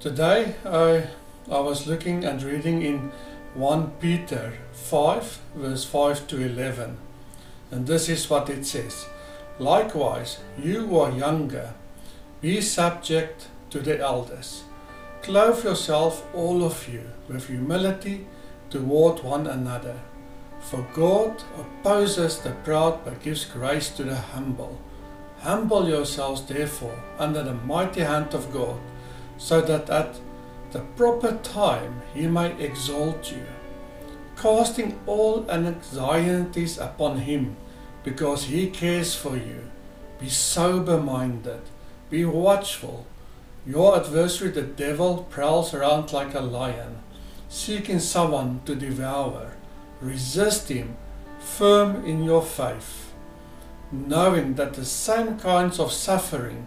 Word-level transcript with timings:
Today 0.00 0.54
I, 0.64 1.08
I 1.54 1.60
was 1.60 1.86
looking 1.86 2.24
and 2.24 2.42
reading 2.42 2.80
in 2.80 3.12
1 3.52 3.90
Peter 4.00 4.54
5, 4.72 5.40
verse 5.54 5.84
5 5.84 6.26
to 6.28 6.40
11. 6.40 6.96
And 7.70 7.86
this 7.86 8.08
is 8.08 8.30
what 8.30 8.48
it 8.48 8.64
says 8.64 9.04
Likewise, 9.58 10.38
you 10.58 10.86
who 10.86 10.98
are 11.00 11.10
younger, 11.10 11.74
be 12.40 12.62
subject 12.62 13.48
to 13.68 13.80
the 13.80 14.00
elders. 14.00 14.64
Clothe 15.20 15.64
yourself, 15.64 16.26
all 16.34 16.64
of 16.64 16.88
you, 16.88 17.02
with 17.28 17.48
humility 17.48 18.26
toward 18.70 19.22
one 19.22 19.46
another. 19.46 20.00
For 20.62 20.86
God 20.94 21.42
opposes 21.58 22.38
the 22.38 22.52
proud 22.64 23.04
but 23.04 23.22
gives 23.22 23.44
grace 23.44 23.90
to 23.90 24.04
the 24.04 24.16
humble. 24.16 24.80
Humble 25.40 25.90
yourselves, 25.90 26.40
therefore, 26.46 26.98
under 27.18 27.42
the 27.42 27.52
mighty 27.52 28.00
hand 28.00 28.32
of 28.32 28.50
God 28.50 28.78
so 29.40 29.62
that 29.62 29.88
at 29.88 30.20
the 30.70 30.80
proper 30.96 31.32
time 31.42 32.02
he 32.14 32.26
may 32.26 32.52
exalt 32.62 33.32
you, 33.32 33.46
casting 34.36 35.00
all 35.06 35.50
anxieties 35.50 36.76
upon 36.78 37.16
him, 37.16 37.56
because 38.04 38.44
he 38.44 38.68
cares 38.68 39.14
for 39.14 39.36
you. 39.36 39.70
Be 40.20 40.28
sober 40.28 41.00
minded, 41.00 41.62
be 42.10 42.24
watchful. 42.26 43.06
Your 43.66 43.96
adversary, 43.96 44.50
the 44.50 44.62
devil, 44.62 45.26
prowls 45.30 45.72
around 45.72 46.12
like 46.12 46.34
a 46.34 46.40
lion, 46.40 46.98
seeking 47.48 47.98
someone 47.98 48.60
to 48.66 48.74
devour. 48.74 49.56
Resist 50.02 50.68
him, 50.68 50.96
firm 51.38 52.04
in 52.04 52.24
your 52.24 52.42
faith, 52.42 53.12
knowing 53.90 54.54
that 54.54 54.74
the 54.74 54.84
same 54.84 55.38
kinds 55.38 55.78
of 55.78 55.92
suffering 55.92 56.66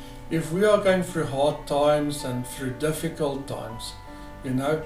if 0.31 0.49
we 0.53 0.63
are 0.63 0.81
going 0.81 1.03
through 1.03 1.25
hard 1.25 1.67
times 1.67 2.23
and 2.23 2.47
through 2.47 2.71
difficult 2.79 3.47
times, 3.49 3.93
you 4.45 4.51
know, 4.51 4.81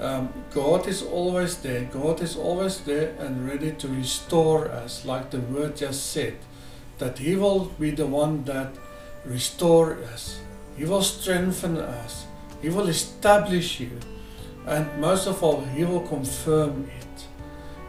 um, 0.00 0.32
God 0.50 0.88
is 0.88 1.02
always 1.02 1.58
there. 1.58 1.84
God 1.84 2.22
is 2.22 2.36
always 2.36 2.80
there 2.80 3.14
and 3.18 3.46
ready 3.46 3.72
to 3.72 3.88
restore 3.88 4.68
us, 4.68 5.04
like 5.04 5.30
the 5.30 5.40
word 5.40 5.76
just 5.76 6.12
said, 6.12 6.38
that 6.98 7.18
He 7.18 7.36
will 7.36 7.66
be 7.78 7.90
the 7.90 8.06
one 8.06 8.44
that 8.44 8.72
restore 9.26 9.98
us. 10.14 10.40
He 10.76 10.86
will 10.86 11.02
strengthen 11.02 11.76
us. 11.76 12.24
He 12.62 12.70
will 12.70 12.88
establish 12.88 13.80
you. 13.80 13.98
And 14.66 14.86
most 15.00 15.26
of 15.26 15.42
all, 15.42 15.64
He 15.64 15.84
will 15.84 16.06
confirm 16.06 16.88
it. 16.98 17.26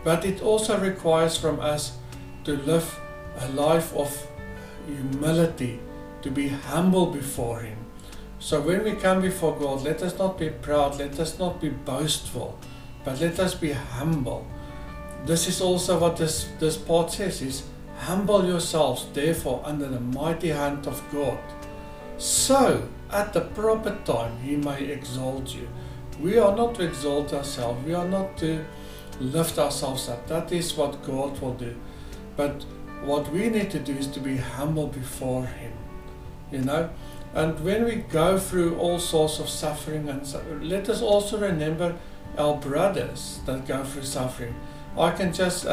But 0.03 0.25
it 0.25 0.41
also 0.41 0.77
requires 0.77 1.37
from 1.37 1.61
us 1.61 1.97
to 2.43 2.57
live 2.57 2.99
a 3.39 3.47
life 3.49 3.95
of 3.95 4.27
humility 4.85 5.79
to 6.21 6.31
be 6.31 6.49
humble 6.49 7.07
before 7.07 7.61
Him. 7.61 7.77
So 8.39 8.61
when 8.61 8.85
we 8.85 8.93
come 8.93 9.21
before 9.21 9.57
God, 9.57 9.83
let 9.83 10.01
us 10.01 10.17
not 10.17 10.37
be 10.39 10.49
proud, 10.49 10.97
let 10.97 11.19
us 11.19 11.37
not 11.37 11.59
be 11.59 11.69
boastful, 11.69 12.57
but 13.03 13.19
let 13.19 13.37
us 13.39 13.53
be 13.53 13.73
humble. 13.73 14.47
This 15.25 15.47
is 15.47 15.59
also 15.59 15.99
what 15.99 16.15
this, 16.15 16.47
this 16.57 16.77
part 16.77 17.11
says 17.11 17.41
is 17.41 17.63
humble 17.97 18.45
yourselves 18.45 19.07
therefore 19.13 19.61
under 19.65 19.89
the 19.89 19.99
mighty 19.99 20.49
hand 20.49 20.87
of 20.87 21.03
God. 21.11 21.37
So 22.17 22.87
at 23.11 23.33
the 23.33 23.41
proper 23.41 23.97
time 24.05 24.37
he 24.41 24.55
may 24.55 24.85
exalt 24.85 25.53
you. 25.53 25.67
We 26.21 26.37
are 26.37 26.55
not 26.55 26.75
to 26.75 26.83
exalt 26.83 27.33
ourselves, 27.33 27.85
we 27.85 27.93
are 27.93 28.07
not 28.07 28.37
to 28.37 28.63
lift 29.19 29.59
ourselves 29.59 30.07
up. 30.07 30.27
That 30.27 30.51
is 30.53 30.75
what 30.75 31.03
God 31.03 31.37
will 31.41 31.55
do. 31.55 31.75
But 32.37 32.63
what 33.03 33.29
we 33.33 33.49
need 33.49 33.69
to 33.71 33.79
do 33.79 33.93
is 33.93 34.07
to 34.07 34.21
be 34.21 34.37
humble 34.37 34.87
before 34.87 35.45
him 35.45 35.73
you 36.51 36.59
know. 36.59 36.89
And 37.33 37.59
when 37.63 37.85
we 37.85 37.95
go 37.95 38.39
through 38.39 38.77
all 38.77 38.99
sorts 38.99 39.39
of 39.39 39.49
suffering, 39.49 40.09
and 40.09 40.67
let 40.67 40.89
us 40.89 41.01
also 41.01 41.39
remember 41.39 41.95
our 42.37 42.55
brothers 42.55 43.39
that 43.45 43.67
go 43.67 43.83
through 43.83 44.03
suffering. 44.03 44.55
I 44.97 45.11
can 45.11 45.33
just 45.33 45.65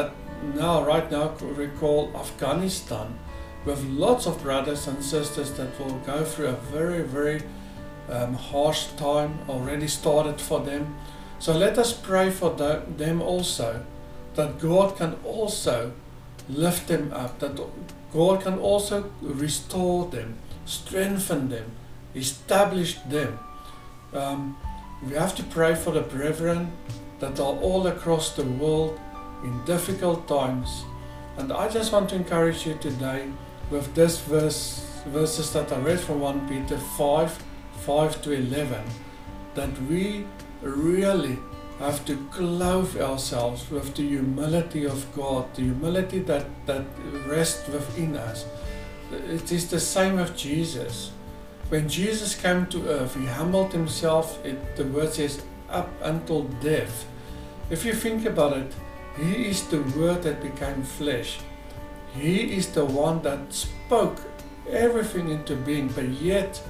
now, 0.55 0.85
right 0.85 1.11
now, 1.11 1.35
recall 1.41 2.13
Afghanistan 2.15 3.19
with 3.65 3.83
lots 3.85 4.27
of 4.27 4.43
brothers 4.43 4.87
and 4.87 5.03
sisters 5.03 5.53
that 5.53 5.79
will 5.81 5.99
go 6.01 6.25
through 6.25 6.49
a 6.49 6.53
very, 6.53 7.03
very 7.03 7.43
um, 8.11 8.35
harsh 8.35 8.87
time 8.97 9.39
already 9.49 9.89
started 9.89 10.41
for 10.41 10.61
them. 10.61 10.97
So 11.39 11.57
let 11.57 11.79
us 11.79 11.93
pray 11.93 12.31
for 12.31 12.51
the, 12.55 12.83
them 12.97 13.21
also, 13.21 13.85
that 14.35 14.59
God 14.59 14.97
can 14.97 15.17
also 15.25 15.93
lift 16.49 16.87
them 16.89 17.13
up, 17.13 17.41
that 17.41 17.59
God 18.13 18.43
can 18.43 18.59
also 18.59 19.11
restore 19.21 20.07
them 20.07 20.39
strengthen 20.67 21.49
them, 21.49 21.71
establish 22.15 22.99
them. 23.09 23.39
Um, 24.13 24.57
we 25.07 25.15
have 25.15 25.35
to 25.37 25.43
pray 25.43 25.75
for 25.75 25.93
the 25.93 26.03
brethren 26.03 26.73
that 27.21 27.41
are 27.41 27.57
all 27.57 27.87
across 27.87 28.37
the 28.37 28.45
world 28.45 29.01
in 29.45 29.65
difficult 29.65 30.29
times. 30.29 30.85
And 31.39 31.53
I 31.53 31.69
just 31.69 31.93
want 31.93 32.11
to 32.11 32.17
encourage 32.17 32.67
you 32.67 32.75
today 32.81 33.29
with 33.71 33.95
this 33.95 34.21
verse, 34.21 34.87
verses 35.07 35.53
that 35.53 35.73
I 35.73 35.79
read 35.79 36.01
from 36.01 36.21
1 36.21 36.49
Peter 36.49 36.79
5 36.79 37.45
5 37.87 38.23
to 38.23 38.33
11 38.33 38.83
that 39.55 39.71
we 39.83 40.27
really 40.61 41.39
have 41.79 42.05
to 42.07 42.17
clothe 42.33 42.97
ourselves 43.01 43.71
with 43.71 43.95
the 43.95 44.03
humility 44.03 44.85
of 44.85 45.07
God, 45.15 45.55
the 45.55 45.63
humility 45.63 46.21
that, 46.21 46.47
that 46.67 46.85
rests 47.27 47.69
within 47.69 48.17
us. 48.17 48.47
It 49.13 49.53
is 49.53 49.71
the 49.71 49.81
same 49.81 50.17
with 50.17 50.37
Jesus. 50.37 51.13
When 51.69 51.89
Jesus 51.89 52.35
came 52.35 52.67
to 52.67 52.89
earth, 52.89 53.17
he 53.17 53.27
humbled 53.27 53.73
himself, 53.73 54.45
it, 54.45 54.77
the 54.77 54.85
word 54.85 55.13
says, 55.15 55.43
up 55.69 55.91
until 56.03 56.45
death. 56.45 57.07
If 57.71 57.85
you 57.85 57.93
think 57.93 58.25
about 58.25 58.57
it, 58.57 58.73
he 59.17 59.47
is 59.47 59.67
the 59.69 59.83
word 59.83 60.23
that 60.23 60.43
became 60.43 60.83
flesh. 60.83 61.39
He 62.15 62.57
is 62.57 62.69
the 62.69 62.85
one 62.85 63.23
that 63.23 63.53
spoke 63.53 64.21
everything 64.71 65.31
into 65.31 65.57
being, 65.57 65.89
but 65.89 66.09
yet 66.09 66.63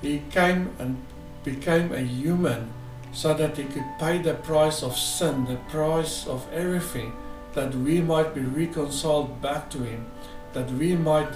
he 0.00 0.22
came 0.30 0.70
and 0.78 1.02
became 1.44 1.92
a 1.92 2.00
human 2.00 2.72
so 3.12 3.34
that 3.34 3.56
he 3.56 3.64
could 3.64 3.98
pay 3.98 4.18
the 4.18 4.34
price 4.34 4.82
of 4.82 4.96
sin, 4.96 5.44
the 5.46 5.56
price 5.68 6.26
of 6.26 6.46
everything, 6.52 7.12
that 7.54 7.74
we 7.74 8.00
might 8.00 8.34
be 8.34 8.42
reconciled 8.42 9.42
back 9.42 9.68
to 9.70 9.78
him, 9.78 10.06
that 10.52 10.70
we 10.72 10.94
might 10.94 11.32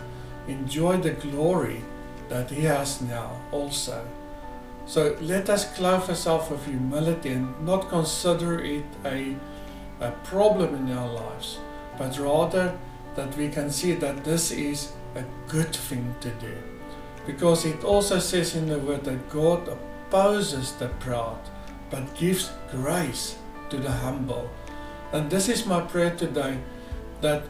enjoy 0.48 0.98
the 0.98 1.10
glory 1.10 1.82
that 2.28 2.50
He 2.50 2.62
has 2.62 3.00
now 3.00 3.40
also. 3.52 4.06
So 4.86 5.16
let 5.20 5.48
us 5.48 5.74
clothe 5.76 6.08
ourselves 6.08 6.50
with 6.50 6.66
humility 6.66 7.30
and 7.30 7.64
not 7.64 7.88
consider 7.88 8.62
it 8.62 8.84
a, 9.04 9.34
a 10.00 10.10
problem 10.24 10.74
in 10.74 10.96
our 10.96 11.10
lives, 11.10 11.58
but 11.98 12.18
rather 12.18 12.76
that 13.14 13.36
we 13.36 13.48
can 13.48 13.70
see 13.70 13.94
that 13.94 14.24
this 14.24 14.50
is 14.50 14.92
a 15.14 15.24
good 15.48 15.74
thing 15.74 16.14
to 16.20 16.30
do. 16.30 16.54
Because 17.26 17.64
it 17.64 17.82
also 17.84 18.18
says 18.18 18.54
in 18.54 18.66
the 18.66 18.78
word 18.78 19.04
that 19.04 19.30
God 19.30 19.68
opposes 19.68 20.72
the 20.72 20.88
proud, 21.00 21.38
but 21.90 22.14
gives 22.14 22.50
grace 22.70 23.36
to 23.70 23.78
the 23.78 23.90
humble. 23.90 24.50
And 25.12 25.30
this 25.30 25.48
is 25.48 25.64
my 25.64 25.80
prayer 25.80 26.14
today 26.14 26.58
that 27.20 27.44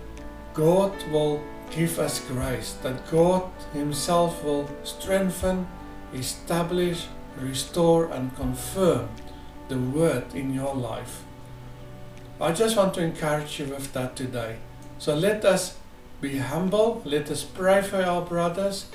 God 0.53 0.93
will 1.11 1.43
give 1.71 1.99
us 1.99 2.21
grace, 2.21 2.75
that 2.83 3.11
God 3.11 3.51
Himself 3.73 4.43
will 4.45 4.69
strengthen, 4.85 5.67
establish, 6.15 7.07
restore, 7.39 8.11
and 8.11 8.35
confirm 8.37 9.09
the 9.69 9.79
word 9.79 10.35
in 10.35 10.55
your 10.55 10.75
life. 10.75 11.23
I 12.41 12.53
just 12.53 12.77
want 12.77 12.95
to 12.95 13.03
encourage 13.03 13.61
you 13.61 13.67
with 13.67 13.93
that 13.93 14.17
today. 14.17 14.57
So 14.99 15.15
let 15.15 15.45
us 15.45 15.77
be 16.21 16.39
humble, 16.39 17.03
let 17.05 17.31
us 17.31 17.43
pray 17.43 17.83
for 17.83 18.03
our 18.03 18.23
brothers, 18.23 18.87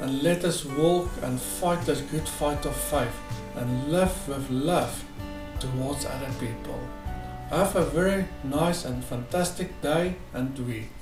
and 0.00 0.22
let 0.22 0.44
us 0.44 0.64
walk 0.64 1.08
and 1.22 1.40
fight 1.40 1.82
this 1.82 2.00
good 2.00 2.28
fight 2.28 2.64
of 2.64 2.76
faith 2.76 3.16
and 3.56 3.90
live 3.92 4.28
with 4.28 4.48
love 4.50 5.04
towards 5.60 6.04
other 6.04 6.30
people. 6.38 6.78
Have 7.50 7.74
a 7.76 7.84
very 7.84 8.26
nice 8.44 8.84
and 8.84 9.04
fantastic 9.04 9.80
day 9.80 10.16
and 10.32 10.58
week. 10.66 10.92